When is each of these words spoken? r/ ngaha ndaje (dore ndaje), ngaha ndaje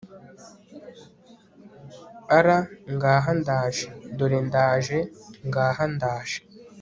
r/ 2.45 2.47
ngaha 2.93 3.31
ndaje 3.41 3.85
(dore 4.17 4.39
ndaje), 4.47 4.97
ngaha 5.47 5.83
ndaje 5.95 6.39